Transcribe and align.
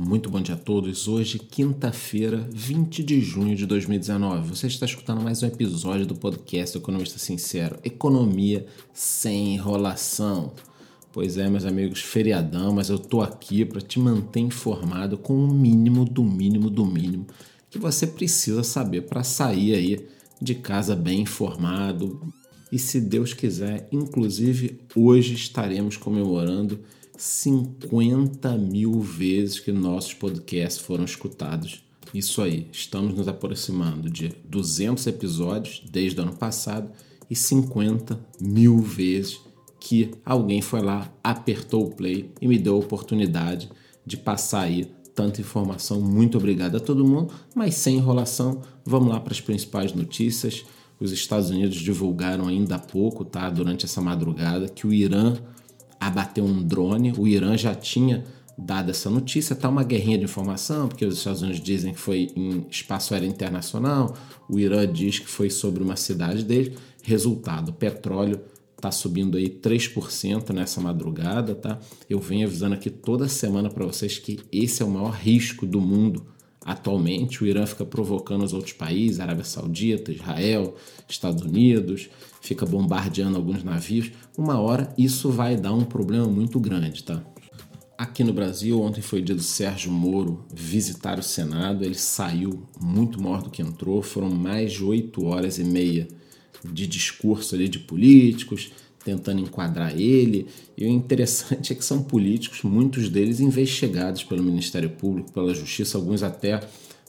Muito 0.00 0.30
bom 0.30 0.40
dia 0.40 0.54
a 0.54 0.58
todos. 0.58 1.08
Hoje, 1.08 1.40
quinta-feira, 1.40 2.48
20 2.52 3.02
de 3.02 3.20
junho 3.20 3.56
de 3.56 3.66
2019. 3.66 4.48
Você 4.48 4.68
está 4.68 4.86
escutando 4.86 5.20
mais 5.20 5.42
um 5.42 5.46
episódio 5.48 6.06
do 6.06 6.14
podcast 6.14 6.78
Economista 6.78 7.18
Sincero. 7.18 7.80
Economia 7.82 8.64
sem 8.94 9.54
enrolação. 9.54 10.52
Pois 11.12 11.36
é, 11.36 11.50
meus 11.50 11.64
amigos, 11.64 12.00
feriadão, 12.00 12.72
mas 12.72 12.90
eu 12.90 12.98
tô 13.00 13.20
aqui 13.20 13.64
para 13.64 13.80
te 13.80 13.98
manter 13.98 14.38
informado 14.38 15.18
com 15.18 15.34
o 15.34 15.52
mínimo 15.52 16.04
do 16.04 16.22
mínimo 16.22 16.70
do 16.70 16.86
mínimo 16.86 17.26
que 17.68 17.76
você 17.76 18.06
precisa 18.06 18.62
saber 18.62 19.02
para 19.02 19.24
sair 19.24 19.74
aí 19.74 20.06
de 20.40 20.54
casa 20.54 20.94
bem 20.94 21.22
informado. 21.22 22.20
E 22.70 22.78
se 22.78 23.00
Deus 23.00 23.34
quiser, 23.34 23.88
inclusive 23.90 24.78
hoje 24.94 25.34
estaremos 25.34 25.96
comemorando 25.96 26.78
50 27.18 28.56
mil 28.56 29.00
vezes 29.00 29.58
que 29.58 29.72
nossos 29.72 30.14
podcasts 30.14 30.80
foram 30.80 31.04
escutados. 31.04 31.82
Isso 32.14 32.40
aí, 32.40 32.68
estamos 32.70 33.12
nos 33.14 33.26
aproximando 33.26 34.08
de 34.08 34.32
200 34.48 35.04
episódios 35.08 35.82
desde 35.90 36.18
o 36.18 36.22
ano 36.22 36.36
passado 36.36 36.90
e 37.28 37.34
50 37.34 38.18
mil 38.40 38.78
vezes 38.78 39.40
que 39.80 40.12
alguém 40.24 40.62
foi 40.62 40.80
lá, 40.80 41.12
apertou 41.22 41.86
o 41.86 41.90
play 41.90 42.30
e 42.40 42.46
me 42.46 42.56
deu 42.56 42.76
a 42.76 42.78
oportunidade 42.78 43.68
de 44.06 44.16
passar 44.16 44.62
aí 44.62 44.90
tanta 45.14 45.40
informação. 45.40 46.00
Muito 46.00 46.38
obrigado 46.38 46.76
a 46.76 46.80
todo 46.80 47.06
mundo, 47.06 47.34
mas 47.52 47.74
sem 47.74 47.96
enrolação, 47.96 48.62
vamos 48.84 49.08
lá 49.08 49.18
para 49.18 49.32
as 49.32 49.40
principais 49.40 49.92
notícias. 49.92 50.64
Os 51.00 51.10
Estados 51.10 51.50
Unidos 51.50 51.76
divulgaram 51.76 52.46
ainda 52.46 52.76
há 52.76 52.78
pouco, 52.78 53.24
tá, 53.24 53.50
durante 53.50 53.84
essa 53.84 54.00
madrugada, 54.00 54.68
que 54.68 54.86
o 54.86 54.92
Irã 54.92 55.36
abateu 56.00 56.44
um 56.44 56.62
drone. 56.62 57.12
O 57.16 57.26
Irã 57.26 57.56
já 57.56 57.74
tinha 57.74 58.24
dado 58.56 58.90
essa 58.90 59.08
notícia. 59.08 59.54
Está 59.54 59.68
uma 59.68 59.84
guerrinha 59.84 60.18
de 60.18 60.24
informação, 60.24 60.88
porque 60.88 61.04
os 61.04 61.18
Estados 61.18 61.42
Unidos 61.42 61.60
dizem 61.60 61.92
que 61.92 62.00
foi 62.00 62.30
em 62.34 62.66
espaço 62.70 63.14
aéreo 63.14 63.28
internacional, 63.28 64.16
o 64.48 64.58
Irã 64.58 64.90
diz 64.90 65.18
que 65.18 65.28
foi 65.28 65.48
sobre 65.50 65.82
uma 65.82 65.96
cidade 65.96 66.44
dele. 66.44 66.76
Resultado: 67.02 67.72
petróleo 67.72 68.40
está 68.76 68.90
subindo 68.90 69.36
aí 69.36 69.48
3% 69.48 70.50
nessa 70.50 70.80
madrugada, 70.80 71.54
tá? 71.54 71.78
Eu 72.08 72.20
venho 72.20 72.46
avisando 72.46 72.74
aqui 72.74 72.90
toda 72.90 73.28
semana 73.28 73.68
para 73.68 73.84
vocês 73.84 74.18
que 74.18 74.38
esse 74.52 74.82
é 74.82 74.86
o 74.86 74.90
maior 74.90 75.10
risco 75.10 75.66
do 75.66 75.80
mundo 75.80 76.24
atualmente. 76.68 77.42
O 77.42 77.46
Irã 77.46 77.64
fica 77.64 77.84
provocando 77.84 78.44
os 78.44 78.52
outros 78.52 78.74
países, 78.74 79.20
Arábia 79.20 79.42
Saudita, 79.42 80.12
Israel, 80.12 80.76
Estados 81.08 81.42
Unidos, 81.42 82.10
fica 82.42 82.66
bombardeando 82.66 83.38
alguns 83.38 83.64
navios. 83.64 84.12
Uma 84.36 84.60
hora 84.60 84.92
isso 84.98 85.30
vai 85.30 85.56
dar 85.56 85.72
um 85.72 85.84
problema 85.84 86.26
muito 86.26 86.60
grande, 86.60 87.02
tá? 87.02 87.24
Aqui 87.96 88.22
no 88.22 88.34
Brasil, 88.34 88.80
ontem 88.82 89.00
foi 89.00 89.22
dia 89.22 89.34
do 89.34 89.42
Sérgio 89.42 89.90
Moro 89.90 90.44
visitar 90.54 91.18
o 91.18 91.22
Senado. 91.22 91.84
Ele 91.84 91.94
saiu 91.94 92.62
muito 92.78 93.20
maior 93.20 93.42
do 93.42 93.50
que 93.50 93.62
entrou. 93.62 94.02
Foram 94.02 94.30
mais 94.30 94.72
de 94.72 94.84
oito 94.84 95.24
horas 95.24 95.58
e 95.58 95.64
meia 95.64 96.06
de 96.62 96.86
discurso 96.86 97.54
ali 97.54 97.66
de 97.66 97.78
políticos, 97.78 98.70
tentando 99.08 99.40
enquadrar 99.40 99.98
ele. 99.98 100.46
E 100.76 100.84
o 100.84 100.88
interessante 100.88 101.72
é 101.72 101.76
que 101.76 101.84
são 101.84 102.02
políticos, 102.02 102.62
muitos 102.62 103.08
deles 103.08 103.40
investigados 103.40 104.22
pelo 104.22 104.42
Ministério 104.42 104.90
Público, 104.90 105.32
pela 105.32 105.54
Justiça, 105.54 105.96
alguns 105.96 106.22
até 106.22 106.60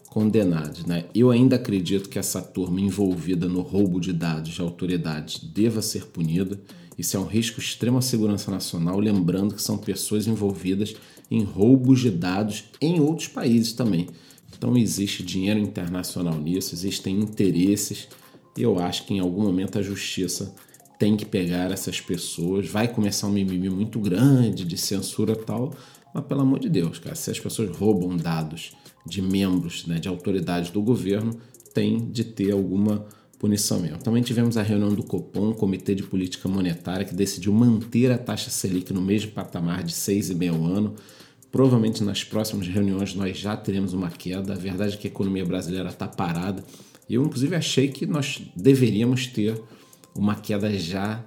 condenados. 0.09 0.86
Né? 0.86 1.05
Eu 1.14 1.30
ainda 1.30 1.58
acredito 1.58 2.08
que 2.08 2.17
essa 2.17 2.42
turma 2.42 2.80
envolvida 2.80 3.50
no 3.50 3.61
roubo 3.61 4.00
de 4.00 4.14
dados 4.14 4.53
de 4.53 4.61
autoridades 4.61 5.44
deva 5.44 5.81
ser 5.81 6.05
punida. 6.05 6.59
Isso 6.97 7.17
é 7.17 7.20
um 7.20 7.25
risco 7.25 7.59
extremo 7.59 7.97
à 7.97 8.02
segurança 8.02 8.50
nacional, 8.50 8.97
lembrando 8.97 9.55
que 9.55 9.61
são 9.61 9.77
pessoas 9.77 10.25
envolvidas 10.25 10.95
em 11.30 11.44
roubos 11.44 12.00
de 12.00 12.09
dados 12.09 12.66
em 12.80 13.00
outros 13.02 13.27
países 13.27 13.73
também. 13.73 14.08
Então 14.58 14.75
existe 14.75 15.22
dinheiro 15.22 15.59
internacional 15.59 16.39
nisso, 16.39 16.73
existem 16.73 17.20
interesses. 17.20 18.08
E 18.58 18.64
eu 18.64 18.80
acho 18.80 19.05
que 19.05 19.14
em 19.14 19.20
algum 19.20 19.44
momento 19.44 19.77
a 19.77 19.81
justiça 19.81 20.54
tem 20.99 21.15
que 21.15 21.26
pegar 21.26 21.71
essas 21.71 22.02
pessoas. 22.02 22.67
Vai 22.67 22.89
começar 22.89 23.26
um 23.27 23.32
mimimi 23.32 23.70
muito 23.70 23.99
grande 24.02 24.65
de 24.65 24.77
censura 24.77 25.33
tal, 25.33 25.73
mas 26.14 26.26
pelo 26.26 26.42
amor 26.42 26.60
de 26.60 26.67
Deus, 26.67 26.99
cara, 26.99 27.15
se 27.15 27.32
as 27.32 27.39
pessoas 27.39 27.76
roubam 27.76 28.17
dados 28.17 28.73
de 29.05 29.21
membros, 29.21 29.88
né, 29.88 29.98
de 29.98 30.09
autoridades 30.09 30.70
do 30.70 30.82
governo, 30.82 31.39
tem 31.73 32.11
de 32.11 32.26
ter 32.26 32.52
alguma 32.52 33.05
punição 33.39 33.80
mesmo. 33.80 33.99
Também 33.99 34.21
tivemos 34.21 34.58
a 34.58 34.61
reunião 34.61 34.93
do 34.93 35.02
Copom, 35.02 35.54
Comitê 35.54 35.95
de 35.95 36.04
Política 36.04 36.49
Monetária, 36.49 37.05
que 37.05 37.15
decidiu 37.15 37.54
manter 37.54 38.11
a 38.11 38.17
taxa 38.17 38.49
Selic 38.49 38.92
no 38.92 39.02
mesmo 39.02 39.32
patamar 39.32 39.82
de 39.83 39.93
6,5 39.93 40.49
ao 40.49 40.65
ano. 40.65 40.95
Provavelmente 41.49 42.04
nas 42.04 42.23
próximas 42.26 42.67
reuniões 42.67 43.15
nós 43.15 43.38
já 43.38 43.55
teremos 43.55 43.93
uma 43.93 44.09
queda. 44.09 44.54
A 44.54 44.58
verdade 44.58 44.95
é 44.95 44.98
que 44.98 45.08
a 45.08 45.09
economia 45.09 45.45
brasileira 45.45 45.88
está 45.88 46.08
parada. 46.08 46.64
Eu, 47.09 47.23
inclusive, 47.23 47.55
achei 47.55 47.88
que 47.88 48.05
nós 48.05 48.42
deveríamos 48.55 49.26
ter 49.26 49.59
uma 50.15 50.36
queda 50.36 50.71
já 50.77 51.23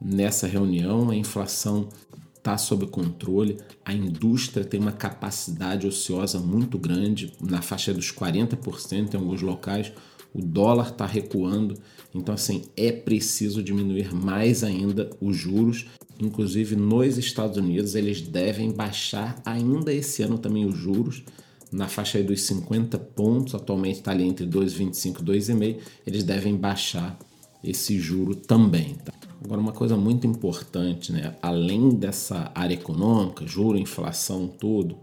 nessa 0.00 0.46
reunião. 0.46 1.10
A 1.10 1.16
inflação 1.16 1.88
está 2.36 2.56
sob 2.56 2.86
controle, 2.86 3.58
a 3.84 3.92
indústria 3.92 4.64
tem 4.64 4.78
uma 4.78 4.92
capacidade 4.92 5.86
ociosa 5.86 6.38
muito 6.38 6.78
grande, 6.78 7.32
na 7.40 7.60
faixa 7.60 7.92
dos 7.92 8.12
40% 8.12 9.14
em 9.14 9.16
alguns 9.16 9.42
locais, 9.42 9.92
o 10.32 10.40
dólar 10.40 10.90
está 10.90 11.06
recuando, 11.06 11.76
então 12.14 12.32
assim 12.34 12.62
é 12.76 12.92
preciso 12.92 13.62
diminuir 13.62 14.14
mais 14.14 14.62
ainda 14.62 15.10
os 15.20 15.36
juros. 15.36 15.86
Inclusive 16.20 16.76
nos 16.76 17.18
Estados 17.18 17.56
Unidos 17.56 17.94
eles 17.94 18.20
devem 18.20 18.70
baixar 18.70 19.40
ainda 19.44 19.92
esse 19.92 20.22
ano 20.22 20.38
também 20.38 20.66
os 20.66 20.76
juros 20.76 21.24
na 21.72 21.88
faixa 21.88 22.22
dos 22.22 22.42
50 22.42 22.98
pontos, 22.98 23.54
atualmente 23.54 23.96
está 23.96 24.12
ali 24.12 24.24
entre 24.24 24.46
2,25 24.46 25.20
e 25.20 25.24
2,5, 25.24 25.78
eles 26.06 26.22
devem 26.22 26.56
baixar 26.56 27.18
esse 27.66 27.98
juro 27.98 28.34
também. 28.34 28.94
Tá? 28.94 29.12
Agora, 29.44 29.60
uma 29.60 29.72
coisa 29.72 29.96
muito 29.96 30.26
importante, 30.26 31.12
né? 31.12 31.34
além 31.42 31.90
dessa 31.90 32.50
área 32.54 32.74
econômica, 32.74 33.46
juro, 33.46 33.78
inflação, 33.78 34.48
tudo, 34.48 34.96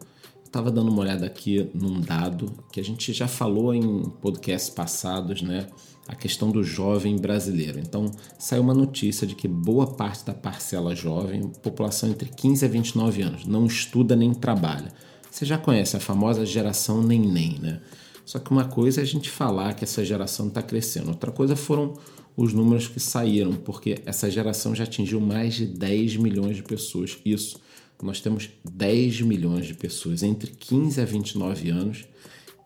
estava 0.53 0.69
dando 0.69 0.91
uma 0.91 1.01
olhada 1.01 1.25
aqui 1.25 1.67
num 1.73 1.99
dado 1.99 2.51
que 2.71 2.79
a 2.79 2.83
gente 2.83 3.11
já 3.11 3.27
falou 3.27 3.73
em 3.73 4.03
podcasts 4.21 4.69
passados, 4.69 5.41
né? 5.41 5.65
A 6.07 6.13
questão 6.13 6.51
do 6.51 6.63
jovem 6.63 7.15
brasileiro. 7.15 7.79
Então, 7.79 8.11
saiu 8.37 8.61
uma 8.61 8.73
notícia 8.73 9.25
de 9.25 9.33
que 9.33 9.47
boa 9.47 9.87
parte 9.87 10.25
da 10.25 10.33
parcela 10.33 10.93
jovem, 10.93 11.47
população 11.63 12.09
entre 12.09 12.29
15 12.29 12.65
a 12.65 12.67
29 12.67 13.21
anos, 13.23 13.45
não 13.45 13.65
estuda 13.65 14.15
nem 14.15 14.31
trabalha. 14.31 14.93
Você 15.31 15.43
já 15.43 15.57
conhece 15.57 15.97
a 15.97 15.99
famosa 15.99 16.45
geração 16.45 17.01
neném, 17.01 17.57
né? 17.59 17.79
Só 18.23 18.37
que 18.37 18.51
uma 18.51 18.65
coisa 18.65 19.01
é 19.01 19.03
a 19.03 19.07
gente 19.07 19.31
falar 19.31 19.73
que 19.73 19.83
essa 19.83 20.05
geração 20.05 20.49
está 20.49 20.61
crescendo, 20.61 21.09
outra 21.09 21.31
coisa 21.31 21.55
foram 21.55 21.95
os 22.35 22.53
números 22.53 22.87
que 22.87 22.99
saíram, 22.99 23.53
porque 23.53 24.01
essa 24.05 24.29
geração 24.29 24.73
já 24.73 24.83
atingiu 24.83 25.21
mais 25.21 25.55
de 25.55 25.65
10 25.65 26.17
milhões 26.17 26.55
de 26.55 26.63
pessoas. 26.63 27.17
Isso, 27.23 27.59
nós 28.01 28.19
temos 28.19 28.49
10 28.69 29.21
milhões 29.21 29.65
de 29.65 29.73
pessoas 29.73 30.23
entre 30.23 30.51
15 30.51 31.01
a 31.01 31.05
29 31.05 31.69
anos 31.69 32.05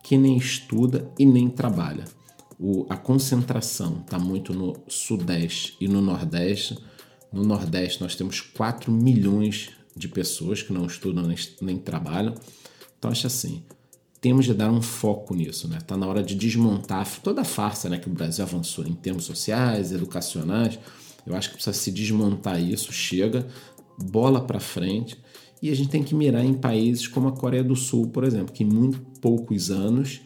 que 0.02 0.16
nem 0.16 0.36
estuda 0.36 1.10
e 1.18 1.26
nem 1.26 1.48
trabalha. 1.48 2.04
O, 2.58 2.86
a 2.88 2.96
concentração 2.96 4.00
está 4.00 4.18
muito 4.18 4.52
no 4.52 4.76
Sudeste 4.88 5.76
e 5.80 5.86
no 5.86 6.00
Nordeste. 6.00 6.78
No 7.32 7.44
Nordeste, 7.44 8.00
nós 8.00 8.16
temos 8.16 8.40
4 8.40 8.90
milhões 8.90 9.70
de 9.94 10.08
pessoas 10.08 10.62
que 10.62 10.72
não 10.72 10.86
estudam 10.86 11.26
nem, 11.26 11.36
nem 11.60 11.76
trabalham. 11.76 12.34
Então, 12.98 13.10
acho 13.10 13.26
assim: 13.26 13.62
temos 14.20 14.44
de 14.44 14.54
dar 14.54 14.70
um 14.70 14.82
foco 14.82 15.34
nisso, 15.34 15.68
né? 15.68 15.78
Tá 15.86 15.96
na 15.96 16.06
hora 16.06 16.22
de 16.22 16.34
desmontar 16.34 17.06
toda 17.20 17.42
a 17.42 17.44
farsa, 17.44 17.88
né, 17.88 17.98
que 17.98 18.08
o 18.08 18.12
Brasil 18.12 18.44
avançou 18.44 18.86
em 18.86 18.94
termos 18.94 19.24
sociais, 19.24 19.92
educacionais. 19.92 20.78
Eu 21.26 21.36
acho 21.36 21.50
que 21.50 21.54
precisa 21.54 21.76
se 21.76 21.92
desmontar 21.92 22.60
isso, 22.60 22.92
chega, 22.92 23.46
bola 23.96 24.40
para 24.40 24.58
frente. 24.58 25.16
E 25.60 25.70
a 25.70 25.74
gente 25.74 25.90
tem 25.90 26.02
que 26.02 26.14
mirar 26.14 26.44
em 26.44 26.54
países 26.54 27.06
como 27.06 27.28
a 27.28 27.32
Coreia 27.32 27.64
do 27.64 27.76
Sul, 27.76 28.08
por 28.08 28.24
exemplo, 28.24 28.52
que 28.52 28.62
em 28.62 28.66
muito 28.66 29.00
poucos 29.20 29.70
anos 29.70 30.20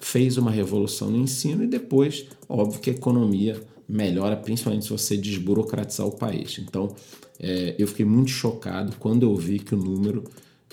fez 0.00 0.36
uma 0.36 0.50
revolução 0.50 1.10
no 1.10 1.16
ensino 1.16 1.62
e 1.62 1.66
depois, 1.68 2.26
óbvio 2.48 2.80
que 2.80 2.90
a 2.90 2.92
economia 2.92 3.62
melhora, 3.88 4.36
principalmente 4.36 4.84
se 4.84 4.90
você 4.90 5.16
desburocratizar 5.16 6.06
o 6.06 6.16
país. 6.16 6.58
Então, 6.58 6.94
é, 7.38 7.76
eu 7.78 7.86
fiquei 7.86 8.04
muito 8.04 8.30
chocado 8.30 8.96
quando 8.98 9.22
eu 9.22 9.36
vi 9.36 9.58
que 9.58 9.74
o 9.74 9.78
número 9.78 10.24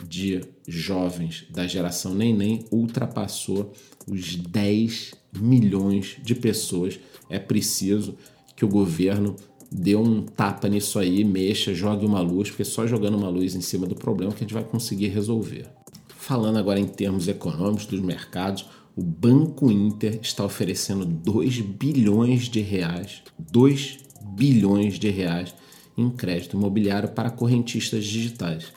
de 0.08 0.42
jovens 0.68 1.46
da 1.50 1.68
geração 1.68 2.14
neném 2.14 2.66
ultrapassou 2.72 3.74
os 4.08 4.36
10 4.36 5.14
milhões 5.40 6.18
de 6.22 6.36
pessoas. 6.36 7.00
É 7.30 7.40
preciso 7.40 8.16
que 8.56 8.66
o 8.66 8.70
governo 8.70 9.36
dê 9.72 9.96
um 9.96 10.24
tapa 10.24 10.68
nisso 10.68 10.98
aí, 10.98 11.24
mexa, 11.24 11.74
jogue 11.74 12.06
uma 12.06 12.22
luz, 12.22 12.50
porque 12.50 12.66
só 12.66 12.88
jogando 12.88 13.18
uma 13.18 13.30
luz 13.30 13.56
em 13.56 13.62
cima 13.62 13.86
do 13.86 13.96
problema 13.96 14.32
que 14.32 14.40
a 14.40 14.48
gente 14.48 14.54
vai 14.54 14.64
conseguir 14.64 15.08
resolver. 15.08 15.68
Falando 16.08 16.58
agora 16.58 16.80
em 16.80 16.88
termos 16.88 17.28
econômicos 17.28 17.86
dos 17.86 18.00
mercados, 18.00 18.66
o 18.96 19.02
Banco 19.02 19.72
Inter 19.72 20.20
está 20.22 20.44
oferecendo 20.44 21.06
2 21.06 21.62
bilhões 21.62 22.50
de 22.50 22.60
reais, 22.60 23.22
2 23.40 24.00
bilhões 24.36 25.00
de 25.00 25.10
reais 25.10 25.54
em 25.98 26.10
crédito 26.10 26.58
imobiliário 26.58 27.10
para 27.10 27.30
correntistas 27.30 28.06
digitais. 28.06 28.74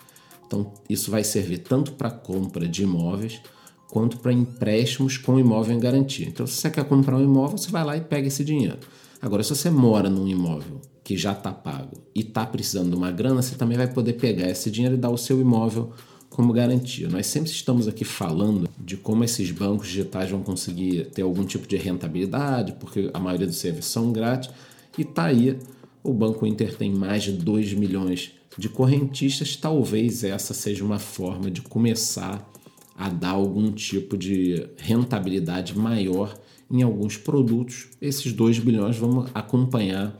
Então, 0.52 0.70
isso 0.86 1.10
vai 1.10 1.24
servir 1.24 1.58
tanto 1.58 1.92
para 1.92 2.10
compra 2.10 2.68
de 2.68 2.82
imóveis 2.82 3.40
quanto 3.88 4.18
para 4.18 4.34
empréstimos 4.34 5.16
com 5.16 5.40
imóvel 5.40 5.74
em 5.74 5.80
garantia. 5.80 6.26
Então, 6.28 6.46
se 6.46 6.56
você 6.56 6.68
quer 6.68 6.84
comprar 6.84 7.16
um 7.16 7.24
imóvel, 7.24 7.56
você 7.56 7.70
vai 7.70 7.82
lá 7.82 7.96
e 7.96 8.02
pega 8.02 8.28
esse 8.28 8.44
dinheiro. 8.44 8.76
Agora, 9.20 9.42
se 9.42 9.48
você 9.48 9.70
mora 9.70 10.10
num 10.10 10.28
imóvel 10.28 10.82
que 11.02 11.16
já 11.16 11.32
está 11.32 11.50
pago 11.52 11.96
e 12.14 12.20
está 12.20 12.44
precisando 12.44 12.90
de 12.90 12.96
uma 12.96 13.10
grana, 13.10 13.40
você 13.40 13.54
também 13.54 13.78
vai 13.78 13.86
poder 13.86 14.12
pegar 14.14 14.50
esse 14.50 14.70
dinheiro 14.70 14.94
e 14.96 14.98
dar 14.98 15.08
o 15.08 15.16
seu 15.16 15.40
imóvel 15.40 15.90
como 16.28 16.52
garantia. 16.52 17.08
Nós 17.08 17.26
sempre 17.26 17.50
estamos 17.50 17.88
aqui 17.88 18.04
falando 18.04 18.68
de 18.78 18.98
como 18.98 19.24
esses 19.24 19.50
bancos 19.50 19.88
digitais 19.88 20.30
vão 20.30 20.42
conseguir 20.42 21.06
ter 21.14 21.22
algum 21.22 21.44
tipo 21.44 21.66
de 21.66 21.76
rentabilidade, 21.76 22.74
porque 22.78 23.10
a 23.14 23.18
maioria 23.18 23.46
dos 23.46 23.56
serviços 23.56 23.90
são 23.90 24.12
grátis, 24.12 24.50
e 24.98 25.02
está 25.02 25.24
aí. 25.24 25.58
O 26.02 26.12
Banco 26.12 26.46
Inter 26.46 26.76
tem 26.76 26.92
mais 26.92 27.22
de 27.22 27.32
2 27.32 27.74
milhões 27.74 28.32
de 28.58 28.68
correntistas. 28.68 29.56
Talvez 29.56 30.24
essa 30.24 30.52
seja 30.52 30.84
uma 30.84 30.98
forma 30.98 31.50
de 31.50 31.62
começar 31.62 32.50
a 32.96 33.08
dar 33.08 33.30
algum 33.30 33.70
tipo 33.70 34.16
de 34.16 34.66
rentabilidade 34.76 35.78
maior 35.78 36.36
em 36.70 36.82
alguns 36.82 37.16
produtos. 37.16 37.88
Esses 38.00 38.32
2 38.32 38.58
bilhões 38.58 38.96
vamos 38.96 39.30
acompanhar 39.34 40.18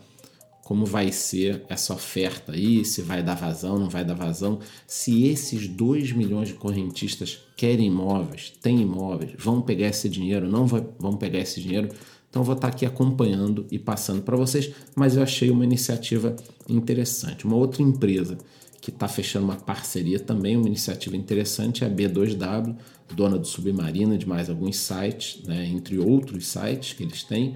como 0.62 0.86
vai 0.86 1.10
ser 1.10 1.64
essa 1.68 1.92
oferta 1.92 2.52
aí, 2.52 2.84
se 2.84 3.02
vai 3.02 3.22
dar 3.22 3.34
vazão, 3.34 3.78
não 3.78 3.90
vai 3.90 4.04
dar 4.04 4.14
vazão. 4.14 4.60
Se 4.86 5.26
esses 5.26 5.66
2 5.66 6.12
milhões 6.12 6.48
de 6.48 6.54
correntistas 6.54 7.40
querem 7.56 7.88
imóveis, 7.88 8.52
têm 8.62 8.80
imóveis, 8.80 9.32
vão 9.36 9.60
pegar 9.60 9.88
esse 9.88 10.08
dinheiro, 10.08 10.48
não 10.48 10.66
vão 10.66 11.16
pegar 11.16 11.40
esse 11.40 11.60
dinheiro. 11.60 11.88
Então 12.32 12.42
vou 12.42 12.54
estar 12.54 12.68
aqui 12.68 12.86
acompanhando 12.86 13.66
e 13.70 13.78
passando 13.78 14.22
para 14.22 14.36
vocês, 14.36 14.72
mas 14.96 15.16
eu 15.16 15.22
achei 15.22 15.50
uma 15.50 15.64
iniciativa 15.64 16.34
interessante. 16.66 17.44
Uma 17.44 17.56
outra 17.56 17.82
empresa 17.82 18.38
que 18.80 18.88
está 18.88 19.06
fechando 19.06 19.44
uma 19.44 19.56
parceria 19.56 20.18
também, 20.18 20.56
uma 20.56 20.66
iniciativa 20.66 21.14
interessante, 21.14 21.84
é 21.84 21.86
a 21.86 21.90
B2W, 21.90 22.74
dona 23.14 23.38
do 23.38 23.46
Submarino, 23.46 24.16
de 24.16 24.26
mais 24.26 24.48
alguns 24.48 24.78
sites, 24.78 25.44
né, 25.44 25.66
entre 25.66 25.98
outros 25.98 26.46
sites 26.46 26.94
que 26.94 27.02
eles 27.02 27.22
têm 27.22 27.54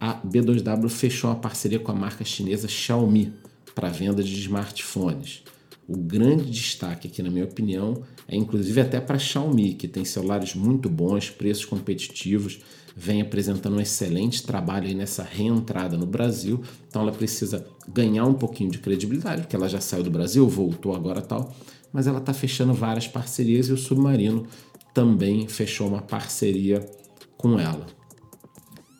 a 0.00 0.20
B2W 0.20 0.88
fechou 0.90 1.30
uma 1.30 1.36
parceria 1.36 1.78
com 1.78 1.90
a 1.90 1.94
marca 1.94 2.24
chinesa 2.24 2.68
Xiaomi 2.68 3.32
para 3.74 3.88
venda 3.88 4.22
de 4.22 4.34
smartphones. 4.38 5.42
O 5.86 5.96
grande 5.96 6.50
destaque 6.50 7.08
aqui, 7.08 7.22
na 7.22 7.30
minha 7.30 7.44
opinião, 7.44 8.02
é 8.26 8.36
inclusive 8.36 8.80
até 8.80 9.00
para 9.00 9.16
a 9.16 9.18
Xiaomi, 9.18 9.74
que 9.74 9.86
tem 9.86 10.04
celulares 10.04 10.54
muito 10.54 10.88
bons, 10.88 11.28
preços 11.28 11.64
competitivos, 11.64 12.60
vem 12.96 13.20
apresentando 13.20 13.76
um 13.76 13.80
excelente 13.80 14.42
trabalho 14.42 14.86
aí 14.86 14.94
nessa 14.94 15.22
reentrada 15.22 15.96
no 15.96 16.06
Brasil. 16.06 16.62
Então 16.88 17.02
ela 17.02 17.12
precisa 17.12 17.66
ganhar 17.88 18.24
um 18.24 18.34
pouquinho 18.34 18.70
de 18.70 18.78
credibilidade, 18.78 19.42
porque 19.42 19.56
ela 19.56 19.68
já 19.68 19.80
saiu 19.80 20.02
do 20.02 20.10
Brasil, 20.10 20.48
voltou 20.48 20.94
agora 20.94 21.20
tal, 21.20 21.54
mas 21.92 22.06
ela 22.06 22.18
está 22.18 22.32
fechando 22.32 22.72
várias 22.72 23.06
parcerias 23.06 23.68
e 23.68 23.72
o 23.72 23.76
Submarino 23.76 24.46
também 24.94 25.46
fechou 25.48 25.88
uma 25.88 26.00
parceria 26.00 26.80
com 27.36 27.58
ela. 27.58 27.86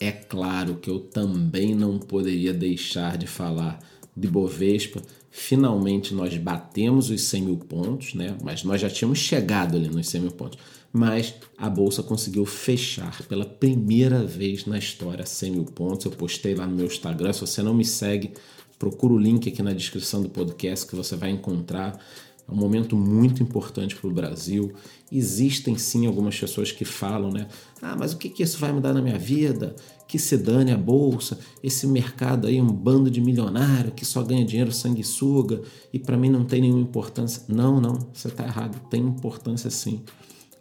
É 0.00 0.12
claro 0.12 0.74
que 0.74 0.90
eu 0.90 0.98
também 0.98 1.74
não 1.74 1.98
poderia 1.98 2.52
deixar 2.52 3.16
de 3.16 3.26
falar 3.26 3.78
de 4.16 4.28
Bovespa. 4.28 5.02
Finalmente 5.30 6.14
nós 6.14 6.36
batemos 6.36 7.10
os 7.10 7.22
100 7.22 7.42
mil 7.42 7.56
pontos, 7.56 8.14
né? 8.14 8.36
mas 8.42 8.62
nós 8.62 8.80
já 8.80 8.88
tínhamos 8.88 9.18
chegado 9.18 9.76
ali 9.76 9.88
nos 9.88 10.08
100 10.08 10.20
mil 10.20 10.30
pontos. 10.30 10.58
Mas 10.92 11.34
a 11.58 11.68
bolsa 11.68 12.04
conseguiu 12.04 12.46
fechar 12.46 13.20
pela 13.24 13.44
primeira 13.44 14.24
vez 14.24 14.64
na 14.64 14.78
história 14.78 15.26
100 15.26 15.50
mil 15.50 15.64
pontos. 15.64 16.06
Eu 16.06 16.12
postei 16.12 16.54
lá 16.54 16.66
no 16.66 16.76
meu 16.76 16.86
Instagram. 16.86 17.32
Se 17.32 17.40
você 17.40 17.62
não 17.62 17.74
me 17.74 17.84
segue, 17.84 18.32
procura 18.78 19.12
o 19.12 19.18
link 19.18 19.48
aqui 19.48 19.60
na 19.60 19.72
descrição 19.72 20.22
do 20.22 20.28
podcast 20.28 20.86
que 20.86 20.94
você 20.94 21.16
vai 21.16 21.30
encontrar. 21.30 22.00
É 22.46 22.52
um 22.52 22.56
momento 22.56 22.96
muito 22.96 23.42
importante 23.42 23.96
para 23.96 24.08
o 24.08 24.12
Brasil. 24.12 24.72
Existem 25.10 25.78
sim 25.78 26.06
algumas 26.06 26.38
pessoas 26.38 26.70
que 26.70 26.84
falam, 26.84 27.30
né? 27.30 27.48
Ah, 27.80 27.96
mas 27.98 28.12
o 28.12 28.18
que, 28.18 28.28
que 28.28 28.42
isso 28.42 28.58
vai 28.58 28.72
mudar 28.72 28.92
na 28.92 29.00
minha 29.00 29.18
vida? 29.18 29.74
Que 30.06 30.18
se 30.18 30.36
dane 30.36 30.70
a 30.70 30.76
bolsa, 30.76 31.38
esse 31.62 31.86
mercado 31.86 32.46
aí, 32.46 32.60
um 32.60 32.66
bando 32.66 33.10
de 33.10 33.20
milionário 33.20 33.92
que 33.92 34.04
só 34.04 34.22
ganha 34.22 34.44
dinheiro 34.44 34.72
sanguessuga 34.72 35.62
e 35.92 35.98
para 35.98 36.16
mim 36.16 36.28
não 36.28 36.44
tem 36.44 36.60
nenhuma 36.60 36.82
importância. 36.82 37.42
Não, 37.48 37.80
não, 37.80 37.98
você 38.12 38.28
está 38.28 38.44
errado. 38.44 38.78
Tem 38.90 39.00
importância 39.00 39.70
sim. 39.70 40.02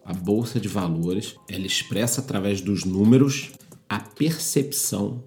A 0.06 0.14
bolsa 0.14 0.60
de 0.60 0.68
valores 0.68 1.36
ela 1.50 1.66
expressa 1.66 2.22
através 2.22 2.62
dos 2.62 2.86
números 2.86 3.52
a 3.90 4.00
percepção 4.00 5.24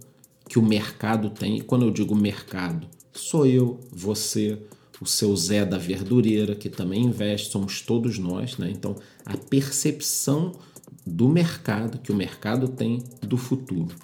que 0.49 0.59
o 0.59 0.63
mercado 0.63 1.31
tem. 1.31 1.59
E 1.59 1.61
quando 1.61 1.85
eu 1.85 1.91
digo 1.91 2.15
mercado, 2.15 2.87
sou 3.13 3.47
eu, 3.47 3.81
você, 3.93 4.59
o 5.01 5.07
seu 5.07 5.37
Zé 5.37 5.65
da 5.65 5.79
Verdureira, 5.79 6.55
que 6.55 6.71
também 6.71 7.05
investe, 7.05 7.51
somos 7.51 7.81
todos 7.81 8.19
nós, 8.19 8.57
né? 8.57 8.71
Então, 8.71 8.97
a 9.25 9.37
percepção 9.37 10.53
do 11.07 11.29
mercado, 11.29 11.99
que 11.99 12.11
o 12.11 12.17
mercado 12.17 12.69
tem 12.69 13.03
do 13.21 13.37
futuro. 13.37 13.95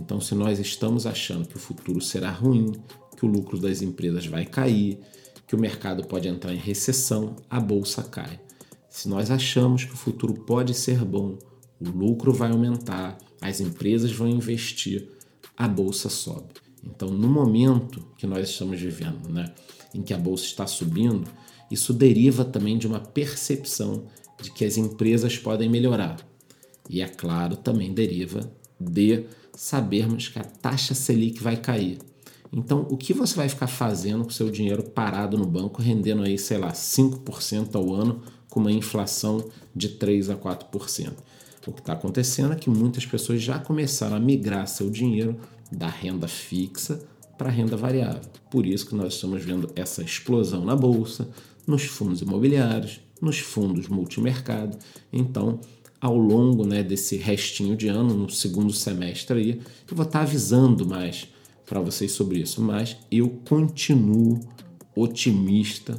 Então, 0.00 0.20
se 0.20 0.34
nós 0.34 0.58
estamos 0.58 1.06
achando 1.06 1.48
que 1.48 1.56
o 1.56 1.60
futuro 1.60 2.00
será 2.00 2.30
ruim, 2.30 2.72
que 3.16 3.26
o 3.26 3.28
lucro 3.28 3.58
das 3.58 3.82
empresas 3.82 4.26
vai 4.26 4.46
cair, 4.46 4.98
que 5.46 5.56
o 5.56 5.58
mercado 5.58 6.06
pode 6.06 6.28
entrar 6.28 6.54
em 6.54 6.58
recessão, 6.58 7.34
a 7.50 7.58
bolsa 7.58 8.02
cai. 8.02 8.40
Se 8.88 9.08
nós 9.08 9.30
achamos 9.30 9.84
que 9.84 9.94
o 9.94 9.96
futuro 9.96 10.34
pode 10.34 10.72
ser 10.72 11.04
bom, 11.04 11.38
o 11.80 11.88
lucro 11.88 12.32
vai 12.32 12.50
aumentar, 12.50 13.18
as 13.40 13.60
empresas 13.60 14.12
vão 14.12 14.28
investir, 14.28 15.08
a 15.56 15.66
bolsa 15.66 16.08
sobe. 16.08 16.54
Então, 16.84 17.08
no 17.08 17.28
momento 17.28 18.04
que 18.16 18.26
nós 18.26 18.48
estamos 18.48 18.80
vivendo, 18.80 19.28
né, 19.28 19.52
em 19.94 20.02
que 20.02 20.14
a 20.14 20.18
bolsa 20.18 20.44
está 20.44 20.66
subindo, 20.66 21.24
isso 21.70 21.92
deriva 21.92 22.44
também 22.44 22.78
de 22.78 22.86
uma 22.86 23.00
percepção 23.00 24.06
de 24.40 24.50
que 24.50 24.64
as 24.64 24.76
empresas 24.76 25.36
podem 25.36 25.68
melhorar. 25.68 26.16
E 26.88 27.02
é 27.02 27.08
claro, 27.08 27.56
também 27.56 27.92
deriva 27.92 28.50
de 28.80 29.24
sabermos 29.54 30.28
que 30.28 30.38
a 30.38 30.44
taxa 30.44 30.94
Selic 30.94 31.42
vai 31.42 31.56
cair. 31.56 31.98
Então, 32.52 32.86
o 32.90 32.96
que 32.96 33.12
você 33.12 33.34
vai 33.34 33.48
ficar 33.48 33.66
fazendo 33.66 34.24
com 34.24 34.30
seu 34.30 34.50
dinheiro 34.50 34.82
parado 34.82 35.36
no 35.36 35.44
banco, 35.44 35.82
rendendo 35.82 36.22
aí, 36.22 36.38
sei 36.38 36.56
lá, 36.56 36.72
5% 36.72 37.74
ao 37.74 37.92
ano, 37.92 38.22
com 38.48 38.60
uma 38.60 38.72
inflação 38.72 39.44
de 39.74 39.90
3 39.90 40.30
a 40.30 40.36
4%? 40.36 41.12
O 41.66 41.72
que 41.72 41.80
está 41.80 41.92
acontecendo 41.92 42.54
é 42.54 42.56
que 42.56 42.70
muitas 42.70 43.04
pessoas 43.04 43.42
já 43.42 43.58
começaram 43.58 44.16
a 44.16 44.20
migrar 44.20 44.66
seu 44.66 44.88
dinheiro 44.88 45.38
da 45.70 45.88
renda 45.88 46.26
fixa 46.26 46.98
para 47.38 47.48
renda 47.48 47.76
variável. 47.76 48.20
Por 48.50 48.66
isso 48.66 48.86
que 48.86 48.94
nós 48.94 49.14
estamos 49.14 49.44
vendo 49.44 49.70
essa 49.76 50.02
explosão 50.02 50.64
na 50.64 50.74
bolsa, 50.74 51.30
nos 51.66 51.84
fundos 51.84 52.20
imobiliários, 52.20 53.00
nos 53.22 53.38
fundos 53.38 53.88
multimercado. 53.88 54.76
Então, 55.12 55.60
ao 56.00 56.16
longo 56.16 56.66
né, 56.66 56.82
desse 56.82 57.16
restinho 57.16 57.76
de 57.76 57.88
ano, 57.88 58.14
no 58.14 58.28
segundo 58.28 58.72
semestre 58.72 59.38
aí, 59.38 59.60
eu 59.88 59.96
vou 59.96 60.04
estar 60.04 60.22
avisando 60.22 60.84
mais 60.84 61.28
para 61.64 61.80
vocês 61.80 62.12
sobre 62.12 62.40
isso. 62.40 62.60
Mas 62.60 62.96
eu 63.10 63.28
continuo 63.48 64.40
otimista, 64.94 65.96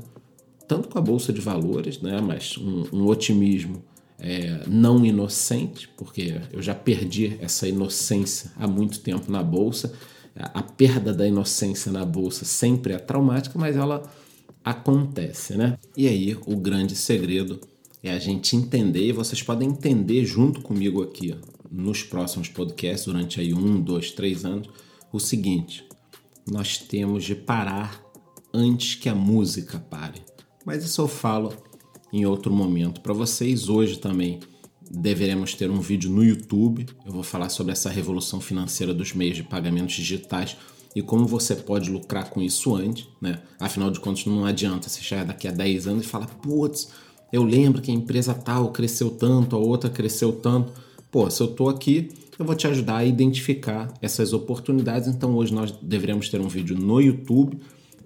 tanto 0.68 0.90
com 0.90 1.00
a 1.00 1.02
Bolsa 1.02 1.32
de 1.32 1.40
Valores, 1.40 2.02
né, 2.02 2.20
mas 2.22 2.58
um, 2.58 2.86
um 2.92 3.06
otimismo 3.08 3.82
é, 4.20 4.64
não 4.68 5.06
inocente, 5.06 5.88
porque 5.98 6.42
eu 6.52 6.62
já 6.62 6.76
perdi 6.76 7.38
essa 7.40 7.68
inocência 7.68 8.52
há 8.58 8.68
muito 8.68 9.00
tempo 9.00 9.32
na 9.32 9.42
Bolsa. 9.42 9.94
A 10.40 10.64
perda 10.64 11.14
da 11.14 11.28
inocência 11.28 11.92
na 11.92 12.06
Bolsa 12.06 12.46
sempre 12.46 12.94
é 12.94 12.98
traumática, 12.98 13.60
mas 13.60 13.76
ela 13.76 14.10
acontece, 14.64 15.56
né? 15.56 15.78
E 15.98 16.08
aí 16.08 16.38
o 16.46 16.56
grande 16.56 16.96
segredo 16.96 17.60
é 18.02 18.12
a 18.12 18.20
gente 18.20 18.56
entender, 18.56 19.08
e 19.08 19.12
vocês 19.12 19.44
podem 19.44 19.70
entender 19.70 20.24
junto 20.26 20.62
comigo 20.62 21.04
aqui 21.04 21.36
nos 21.70 22.02
próximos 22.04 22.48
podcasts, 22.48 23.06
durante 23.06 23.42
aí 23.42 23.54
um, 23.54 23.82
dois, 23.82 24.12
três 24.12 24.46
anos, 24.46 24.70
o 25.12 25.20
seguinte: 25.20 25.86
nós 26.50 26.78
temos 26.78 27.26
de 27.26 27.36
parar 27.36 28.02
antes 28.54 28.96
que 28.96 29.10
a 29.10 29.16
música 29.16 29.78
pare. 29.78 30.22
Mas 30.66 30.84
isso 30.84 31.02
eu 31.02 31.08
falo 31.08 31.54
em 32.12 32.26
outro 32.26 32.54
momento 32.54 33.02
para 33.02 33.14
vocês. 33.14 33.70
Hoje 33.70 34.00
também 34.00 34.40
deveremos 34.90 35.54
ter 35.54 35.70
um 35.70 35.80
vídeo 35.80 36.10
no 36.10 36.24
YouTube. 36.24 36.88
Eu 37.06 37.12
vou 37.12 37.24
falar 37.24 37.50
sobre 37.50 37.72
essa 37.72 37.90
revolução 37.90 38.42
financeira 38.42 38.94
dos 38.94 39.14
meios 39.14 39.36
de 39.36 39.44
pagamentos 39.44 39.96
digitais 39.96 40.58
e 40.96 41.02
como 41.02 41.26
você 41.26 41.56
pode 41.56 41.90
lucrar 41.90 42.30
com 42.30 42.42
isso 42.42 42.76
antes, 42.76 43.08
né? 43.22 43.40
Afinal 43.60 43.92
de 43.92 44.00
contas, 44.00 44.26
não 44.26 44.46
adianta 44.46 44.90
você 44.90 45.02
chegar 45.02 45.26
daqui 45.26 45.48
a 45.48 45.52
10 45.52 45.88
anos 45.88 46.06
e 46.06 46.08
falar, 46.08 46.28
putz, 46.28 46.90
eu 47.32 47.44
lembro 47.44 47.82
que 47.82 47.92
a 47.92 47.94
empresa 47.94 48.34
tal 48.34 48.72
cresceu 48.72 49.12
tanto, 49.12 49.56
a 49.56 49.60
outra 49.60 49.90
cresceu 49.90 50.32
tanto. 50.32 50.74
Pô, 51.12 51.30
se 51.30 51.42
eu 51.42 51.48
tô 51.48 51.70
aqui, 51.70 52.10
eu 52.40 52.46
vou 52.46 52.56
te 52.56 52.66
ajudar 52.68 52.98
a 52.98 53.06
identificar 53.06 53.94
essas 54.02 54.34
oportunidades. 54.34 55.08
Então 55.08 55.36
hoje 55.36 55.54
nós 55.54 55.72
deveremos 55.72 56.30
ter 56.30 56.42
um 56.42 56.48
vídeo 56.48 56.76
no 56.76 57.00
YouTube 57.00 57.60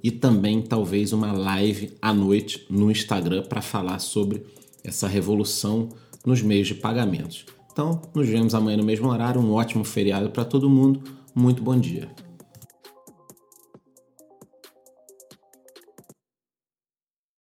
e 0.04 0.12
também 0.12 0.62
talvez 0.62 1.14
uma 1.14 1.32
live 1.32 1.94
à 2.02 2.14
noite 2.14 2.66
no 2.70 2.92
Instagram 2.92 3.44
para 3.44 3.62
falar 3.62 4.00
sobre 4.00 4.44
essa 4.84 5.08
revolução 5.08 5.90
nos 6.26 6.42
meios 6.42 6.68
de 6.68 6.76
pagamentos. 6.76 7.46
Então, 7.72 8.02
nos 8.14 8.28
vemos 8.28 8.54
amanhã 8.54 8.78
no 8.78 8.84
mesmo 8.84 9.10
horário. 9.10 9.42
Um 9.42 9.54
ótimo 9.54 9.84
feriado 9.84 10.30
para 10.30 10.46
todo 10.46 10.70
mundo. 10.70 11.02
Muito 11.36 11.64
bom 11.64 11.78
dia. 11.78 12.08